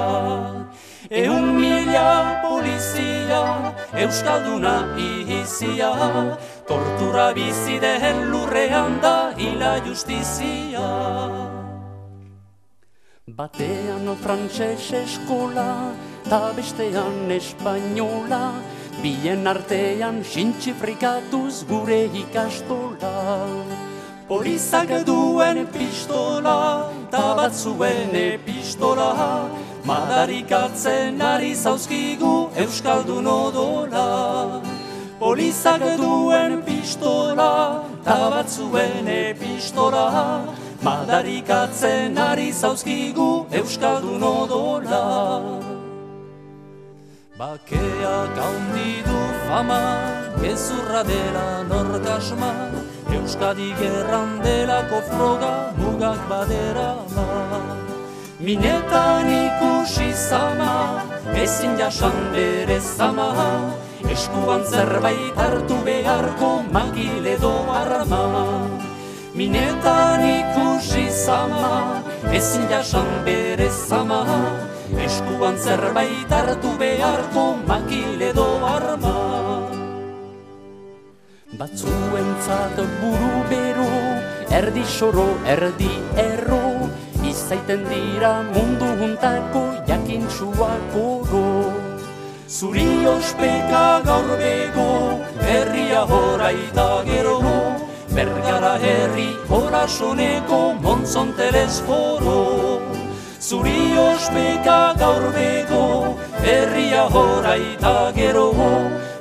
Ehun 1.11 1.55
mila 1.61 2.43
polizia, 2.43 3.43
Euskalduna 3.95 4.97
ihizia, 4.99 5.93
tortura 6.69 7.33
bizi 7.35 7.81
den 7.81 8.31
lurrean 8.31 9.01
da 9.01 9.33
hila 9.37 9.79
justizia. 9.87 10.89
Batean 13.27 14.07
frantses 14.23 14.93
eskola, 14.95 15.93
ta 16.31 16.53
bestean 16.57 17.31
espainola, 17.31 18.55
Bien 19.03 19.47
artean 19.47 20.23
sintxifrikatuz 20.25 21.67
gure 21.69 22.09
ikastola. 22.17 23.13
Polizak 24.29 24.89
duen 25.05 25.67
pistola, 25.69 26.91
ta 27.11 27.35
batzuen 27.37 28.17
epistola. 28.17 29.51
Madarikatzen 29.85 31.21
ari 31.21 31.53
zauzkigu 31.55 32.51
Euskaldun 32.57 33.27
odola. 33.27 34.63
Polizak 35.21 35.85
duen 36.01 36.63
pistola, 36.65 37.85
ta 38.03 38.19
batzuen 38.33 39.07
epistola. 39.07 40.09
Madarikatzen 40.83 42.19
ari 42.19 42.51
zauzkigu 42.53 43.47
Euskaldun 43.53 44.23
odola 44.23 45.76
Bakeak 47.37 48.33
handi 48.41 49.05
du 49.05 49.19
fama, 49.45 49.81
gezurra 50.41 51.03
dela 51.05 51.63
nortasma, 51.69 52.53
Euskadi 53.13 53.75
gerran 53.77 54.41
delako 54.41 55.03
froga 55.05 55.53
mugak 55.77 56.17
badera 56.31 56.97
ma. 57.15 57.27
Minetan 58.41 59.29
ikusi 59.29 60.17
zama, 60.17 61.05
ezin 61.37 61.77
jasan 61.77 62.17
bere 62.33 62.81
zama, 62.81 63.29
eskuan 64.09 64.65
zerbait 64.65 65.37
hartu 65.37 65.77
beharko 65.85 66.65
magile 66.73 67.37
do 67.37 67.53
arma. 67.83 68.25
Minetan 69.35 70.25
ikusi 70.25 71.05
zama, 71.13 72.01
ezin 72.33 72.65
jasan 72.73 73.13
bere 73.27 73.69
zama, 73.69 74.23
eskuan 74.95 75.57
zerbait 75.59 76.31
hartu 76.31 76.71
beharko 76.79 77.57
makile 77.67 78.33
do 78.33 78.47
arma. 78.67 79.17
Batzuentzat 81.59 82.77
buru 83.01 83.35
bero, 83.51 83.89
erdi 84.51 84.85
soro, 84.85 85.29
erdi 85.47 85.91
erro, 86.21 86.91
izaiten 87.25 87.87
dira 87.91 88.43
mundu 88.53 88.91
juntako 89.01 89.65
jakintxuak 89.89 90.97
oro. 91.01 91.73
Zuri 92.47 93.07
ospeka 93.07 94.03
gaur 94.05 94.29
bego, 94.39 94.91
herria 95.49 96.05
horaita 96.05 97.03
gero, 97.09 97.41
bergara 98.15 98.77
herri 98.79 99.31
horasoneko 99.49 100.61
montzon 100.83 101.33
telesforo. 101.41 102.96
Zuri 103.47 103.95
ospeka 103.95 104.99
gaur 104.99 105.31
bego, 105.31 106.19
herria 106.43 107.05
horaita 107.07 108.11
gero, 108.17 108.51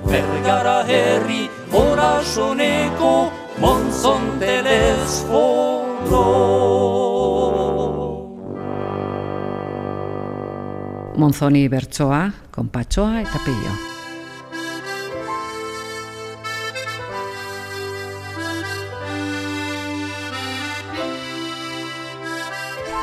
bergara 0.01 0.79
herri 0.89 1.43
horasoneko 1.69 3.13
montzon 3.61 4.39
telesforo. 4.41 6.25
Monzoni 11.21 11.67
bertsoa, 11.69 12.23
konpatxoa 12.49 13.21
eta 13.21 13.45
peio. 13.45 13.94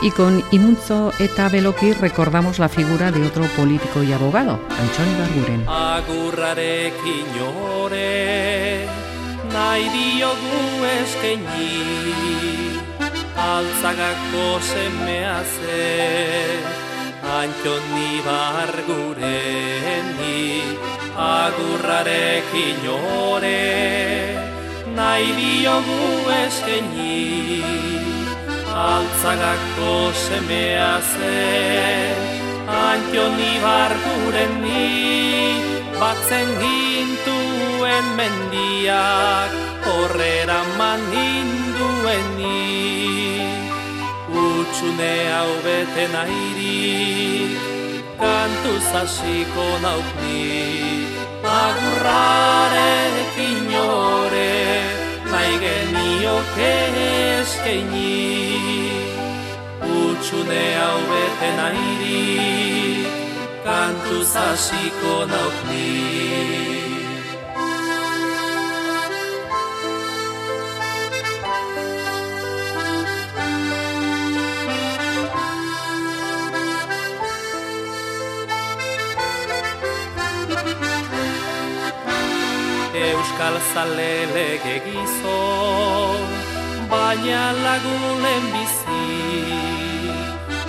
Y 0.02 0.10
con 0.10 0.42
Imunzo 0.50 1.12
eta 1.20 1.48
Beloki 1.48 1.92
recordamos 1.92 2.58
la 2.58 2.68
figura 2.68 3.12
de 3.12 3.24
otro 3.24 3.44
político 3.56 4.02
y 4.02 4.12
abogado, 4.12 4.58
Antxon 4.68 5.08
Ibarguren. 5.14 5.64
Agurrarekin 5.68 7.40
ore, 7.78 8.88
nahi 9.52 9.88
diogu 9.94 10.84
eskaini, 10.98 11.76
altzagako 13.38 14.58
semea 14.60 15.38
ze, 15.54 16.58
Antxon 17.38 17.86
Ibargureni, 18.10 19.30
agurrarekin 21.16 22.82
ore, 23.30 24.34
nahi 24.96 25.30
diogu 25.38 26.02
eskaini, 26.42 28.11
altzagako 28.72 30.12
semea 30.12 31.00
ze, 31.00 32.16
Antion 32.66 33.36
ibarguren 33.36 34.54
ni, 34.64 34.88
batzen 36.00 36.48
gintuen 36.62 38.06
mendiak, 38.16 39.50
horrera 39.84 40.60
man 40.78 41.00
hinduen 41.12 42.26
ni. 42.38 42.62
Utxune 44.32 45.16
hau 45.34 45.52
beten 45.66 46.12
airik, 46.24 47.52
kantu 48.16 48.74
zasiko 48.88 49.68
naukni, 49.84 50.48
agurrarekin 51.44 53.68
ore, 53.84 54.56
nahi 55.28 55.54
genioke 56.22 56.74
eskaini. 57.40 58.14
Utxune 59.82 60.64
hau 60.78 60.98
beten 61.10 61.58
airi, 61.66 63.06
kantu 63.64 64.18
zasiko 64.34 65.14
naukni. 65.32 66.81
Euskal 83.42 83.60
zale 83.74 84.26
lege 84.34 84.74
gizon, 84.84 86.28
baina 86.90 87.40
lagunen 87.64 88.44
bizi, 88.52 89.56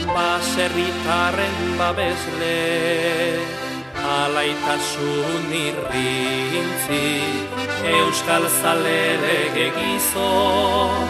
baserritarren 0.10 1.60
babesle, 1.78 2.58
alaitasun 4.16 5.54
irrintzi, 5.54 7.06
Euskal 7.94 8.50
zale 8.58 8.98
lege 9.22 9.70
gizon, 9.78 11.08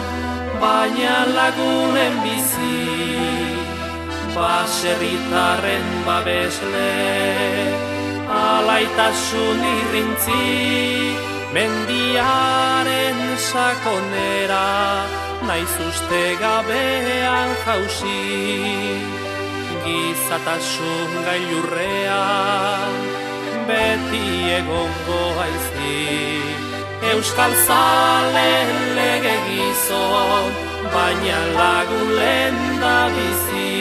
baina 0.60 1.18
lagunen 1.32 2.24
bizi, 2.26 2.80
baserritarren 4.36 5.92
babesle, 6.04 6.88
alaitasun 8.44 9.70
irrintzi, 9.76 11.33
mendiaren 11.54 13.18
sakonera, 13.38 15.06
naiz 15.46 15.74
uste 15.86 16.24
gabean 16.40 17.50
jausi, 17.62 18.22
gizatasun 19.84 21.14
gailurrean, 21.28 22.98
beti 23.68 24.26
egongo 24.58 25.22
aizi. 25.46 26.02
Euskal 27.14 27.54
zale 27.66 28.50
lege 28.98 29.36
gizon, 29.46 30.52
baina 30.94 31.40
lagulen 31.58 32.62
da 32.82 32.98
bizi 33.14 33.74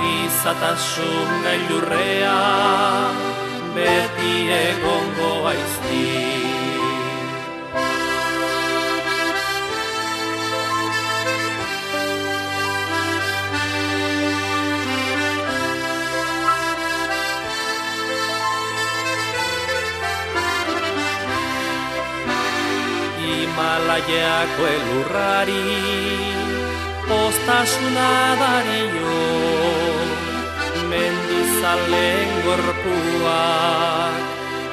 gizatasun 0.00 1.40
gailurrea 1.44 3.35
beti 3.76 4.34
egongo 4.58 5.30
aizti. 5.50 6.04
Himalaiako 23.20 24.62
elurrari 24.76 25.64
postasuna 27.08 28.10
dario 28.40 29.16
mendizalen 31.56 32.28
gorpuak. 32.44 34.16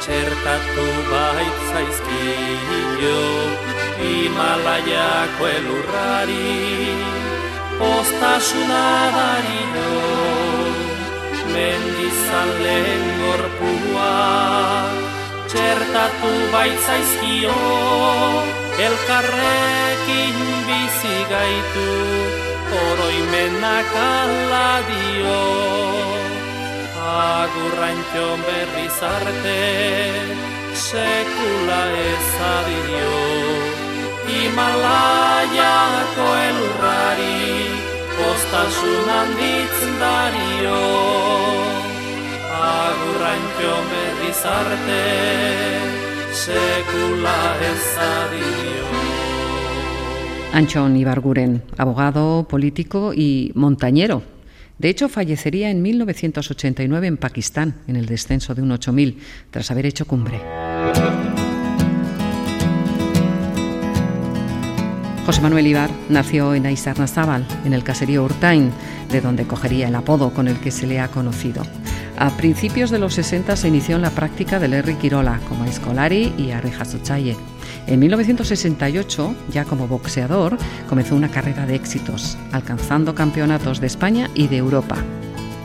Txertatu 0.03 0.85
baitzaizkio 1.09 3.21
Himalaiako 3.99 5.43
elurrari. 5.47 6.95
Postasuna 7.79 8.83
dario 9.15 9.93
mendizalen 11.53 13.03
gorpuak. 13.23 14.93
Txertatu 15.47 16.31
baitzaizkio 16.51 17.59
elkarrekin 18.87 20.37
bizi 20.67 21.17
gaitu 21.29 21.89
oroimenak 22.73 23.91
ala 24.01 24.81
dio 24.89 26.12
agurrantxon 27.03 28.39
berriz 28.47 28.97
arte 29.03 29.61
sekula 30.87 31.81
ez 32.09 32.29
adidio 32.49 33.15
Himalaiako 34.27 36.27
elurrari 36.47 37.41
postasun 38.15 39.09
handitz 39.15 39.79
dario. 40.03 40.79
Agurrantxon 42.63 43.83
berriz 43.91 44.41
arte 44.59 45.03
sekula 46.43 47.39
ez 47.71 47.85
adidio 48.11 48.83
Anchón 50.53 50.95
Ibarguren, 50.95 51.63
abogado, 51.77 52.45
político 52.47 53.11
y 53.11 53.51
montañero. 53.55 54.21
De 54.83 54.89
hecho, 54.89 55.07
fallecería 55.07 55.69
en 55.69 55.81
1989 55.81 57.07
en 57.07 57.15
Pakistán, 57.15 57.75
en 57.87 57.95
el 57.95 58.05
descenso 58.05 58.53
de 58.53 58.61
un 58.61 58.69
8000, 58.73 59.17
tras 59.49 59.71
haber 59.71 59.85
hecho 59.85 60.03
cumbre. 60.03 60.41
José 65.25 65.39
Manuel 65.39 65.67
Ibar 65.67 65.89
nació 66.09 66.53
en 66.53 66.65
Aizarnazábal, 66.65 67.47
en 67.63 67.71
el 67.71 67.85
caserío 67.85 68.25
Urtain, 68.25 68.71
de 69.09 69.21
donde 69.21 69.45
cogería 69.45 69.87
el 69.87 69.95
apodo 69.95 70.33
con 70.33 70.49
el 70.49 70.59
que 70.59 70.69
se 70.69 70.85
le 70.85 70.99
ha 70.99 71.07
conocido. 71.07 71.63
A 72.17 72.35
principios 72.35 72.91
de 72.91 72.99
los 72.99 73.13
60 73.13 73.55
se 73.55 73.69
inició 73.69 73.95
en 73.95 74.01
la 74.01 74.09
práctica 74.09 74.59
del 74.59 74.73
Herri 74.73 74.95
Quirola, 74.95 75.39
como 75.47 75.63
Escolari 75.63 76.33
y 76.37 76.51
Arrijazochaye. 76.51 77.37
En 77.87 77.99
1968, 77.99 79.35
ya 79.51 79.65
como 79.65 79.87
boxeador, 79.87 80.57
comenzó 80.87 81.15
una 81.15 81.29
carrera 81.29 81.65
de 81.65 81.75
éxitos, 81.75 82.37
alcanzando 82.51 83.13
campeonatos 83.13 83.81
de 83.81 83.87
España 83.87 84.29
y 84.33 84.47
de 84.47 84.57
Europa. 84.57 84.95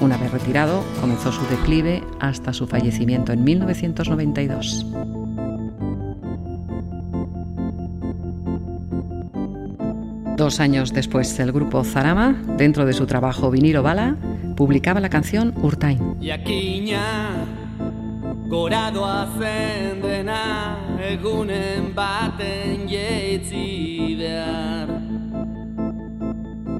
Una 0.01 0.16
vez 0.16 0.31
retirado, 0.31 0.85
comenzó 1.01 1.33
su 1.33 1.45
declive 1.47 2.03
hasta 2.21 2.53
su 2.53 2.66
fallecimiento 2.66 3.33
en 3.33 3.45
1992. 3.45 4.87
Dos 10.37 10.61
años 10.61 10.93
después, 10.93 11.37
el 11.41 11.51
grupo 11.51 11.83
Zarama, 11.83 12.41
dentro 12.57 12.87
de 12.87 12.93
su 12.93 13.07
trabajo 13.07 13.51
Vinilo 13.51 13.83
Bala, 13.83 14.16
publicaba 14.57 15.01
la 15.01 15.09
canción 15.09 15.53
Urtain. 15.62 16.16
Egunen 21.09 21.95
baten 21.97 22.83
jeitzi 22.89 24.15
behar. 24.19 24.91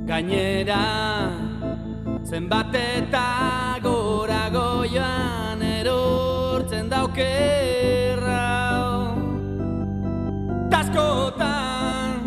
Gainera, 0.09 0.83
zenbat 2.29 2.77
eta 2.77 3.79
gora 3.81 4.43
goian 4.53 5.63
erortzen 5.65 6.91
daukerra. 6.93 8.45
Taskotan, 10.75 12.21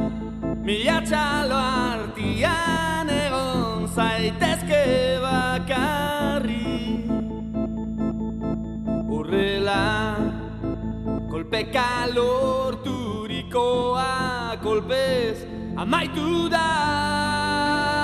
mila 0.66 0.98
txalo 1.06 1.62
artian 1.92 3.14
egon 3.20 3.86
zaitezke 3.94 4.51
kolpeka 11.62 12.08
lorturikoa 12.16 14.58
kolpez 14.64 15.38
amaitu 15.78 16.50
da 16.50 18.01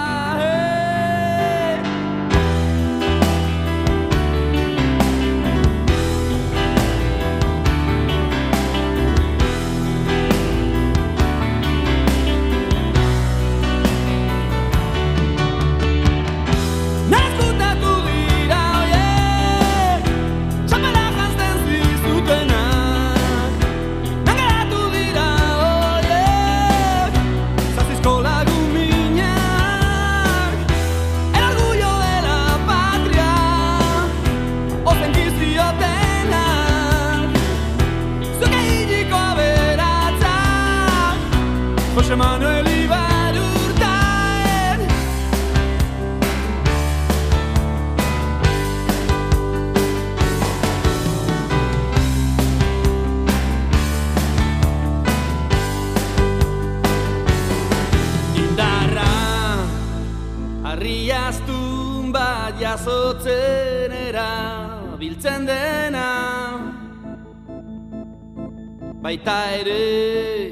Baita 69.08 69.36
ere 69.56 70.52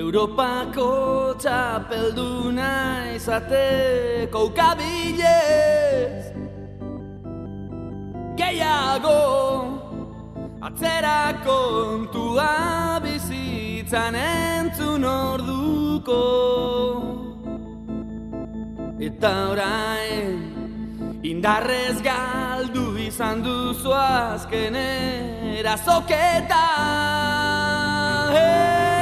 Europako 0.00 0.84
txapelduna 1.36 2.68
izateko 3.12 4.44
ukabilez 4.48 6.22
Gehiago 8.40 9.20
atzera 10.70 11.20
kontua 11.44 12.48
bizitzan 13.04 14.16
entzun 14.22 15.04
orduko. 15.12 16.22
Eta 19.10 19.36
orain 19.52 20.34
indarrez 21.34 22.00
galdu 22.00 22.45
izan 23.16 23.40
duzu 23.40 23.92
azken 23.96 24.76
erazoketa 24.76 26.64
hey! 28.34 28.95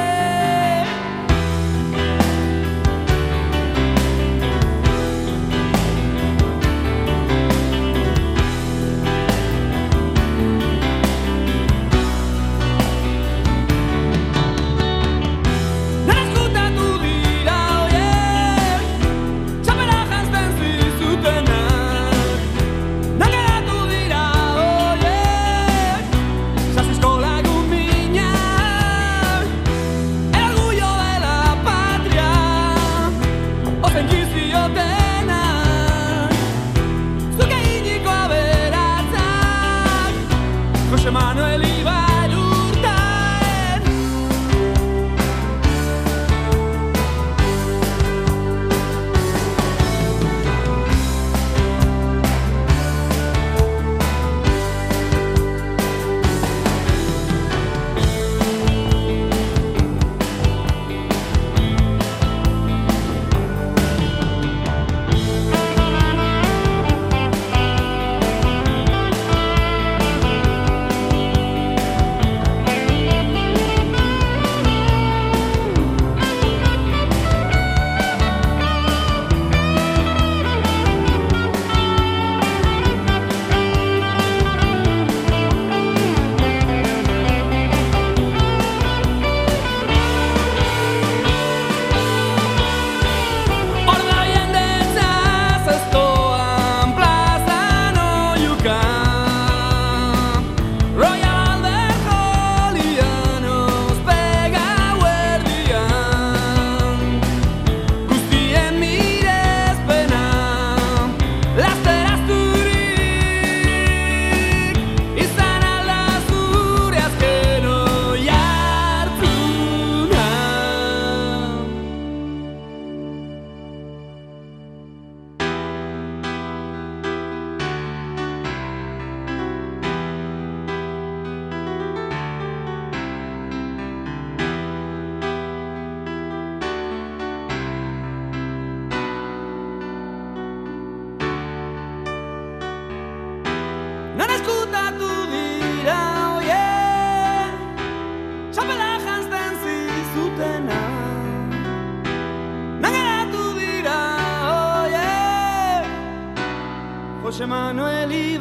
Manuel 157.43 158.39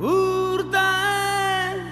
urtaen 0.00 1.84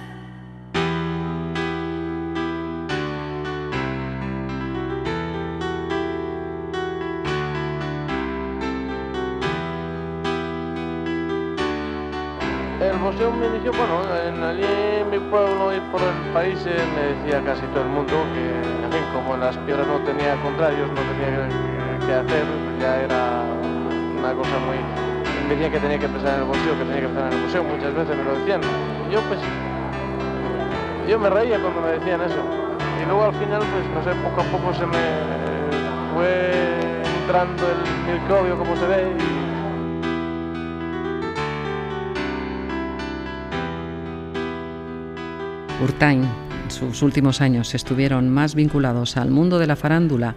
El 12.80 12.96
museo 12.98 13.30
me 13.32 13.46
inició, 13.46 13.70
bueno, 13.72 14.02
en, 14.24 14.42
allí 14.42 14.62
en 14.64 15.10
mi 15.10 15.18
pueblo 15.18 15.76
y 15.76 15.80
por 15.92 16.00
el 16.00 16.32
país 16.32 16.58
eh, 16.66 16.82
me 16.94 17.02
decía 17.14 17.44
casi 17.44 17.66
todo 17.66 17.82
el 17.82 17.90
mundo 17.90 18.14
que, 18.32 18.48
en 18.84 18.90
fin, 18.90 19.02
como 19.12 19.36
las 19.36 19.58
piedras 19.58 19.86
no 19.86 19.98
tenía 20.00 20.40
contrarios, 20.42 20.88
no 20.88 20.94
tenía 20.94 21.48
que, 21.48 22.06
que 22.06 22.14
hacer, 22.14 22.44
ya 22.80 23.02
era 23.02 23.42
una 24.18 24.32
cosa 24.32 24.58
muy... 24.66 25.11
Decían 25.52 25.70
que 25.70 25.80
tenía 25.80 25.98
que 25.98 26.06
empezar 26.06 26.32
en 26.36 26.40
el 26.40 26.46
museo, 26.46 26.72
que 26.78 26.84
tenía 26.84 27.00
que 27.00 27.04
empezar 27.04 27.30
en 27.30 27.38
el 27.38 27.44
museo, 27.44 27.62
muchas 27.62 27.94
veces 27.94 28.16
me 28.16 28.24
lo 28.24 28.38
decían. 28.38 28.60
Yo 29.12 29.20
pues... 29.28 29.38
Yo 31.06 31.18
me 31.18 31.28
reía 31.28 31.60
cuando 31.60 31.82
me 31.82 31.88
decían 31.88 32.22
eso. 32.22 32.42
Y 33.02 33.04
luego 33.04 33.24
al 33.24 33.34
final, 33.34 33.60
pues 33.60 33.86
no 33.92 34.02
sé, 34.02 34.18
poco 34.22 34.40
a 34.40 34.44
poco 34.44 34.72
se 34.72 34.86
me 34.86 34.96
fue 36.14 37.02
entrando 37.20 37.64
el 37.68 38.14
microbio 38.14 38.56
como 38.56 38.74
se 38.76 38.86
ve 38.86 39.12
y 45.80 45.82
Urtain, 45.84 46.22
en 46.64 46.70
sus 46.70 47.02
últimos 47.02 47.42
años 47.42 47.74
estuvieron 47.74 48.30
más 48.30 48.54
vinculados 48.54 49.18
al 49.18 49.30
mundo 49.30 49.58
de 49.58 49.66
la 49.66 49.76
farándula. 49.76 50.34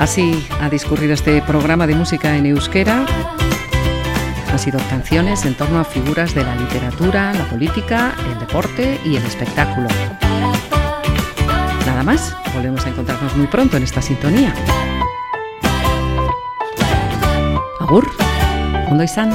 Así 0.00 0.48
ha 0.62 0.70
discurrido 0.70 1.12
este 1.12 1.42
programa 1.42 1.86
de 1.86 1.94
música 1.94 2.34
en 2.34 2.46
euskera. 2.46 3.04
Han 4.50 4.58
sido 4.58 4.80
canciones 4.88 5.44
en 5.44 5.54
torno 5.54 5.78
a 5.78 5.84
figuras 5.84 6.34
de 6.34 6.42
la 6.42 6.56
literatura, 6.56 7.34
la 7.34 7.44
política, 7.50 8.14
el 8.32 8.38
deporte 8.38 8.98
y 9.04 9.16
el 9.16 9.24
espectáculo. 9.26 9.88
Nada 11.84 12.02
más, 12.02 12.34
volvemos 12.54 12.86
a 12.86 12.88
encontrarnos 12.88 13.36
muy 13.36 13.46
pronto 13.46 13.76
en 13.76 13.82
esta 13.82 14.00
sintonía. 14.00 14.54
Agur, 17.78 18.10
ondo 18.88 19.04
izan. 19.04 19.34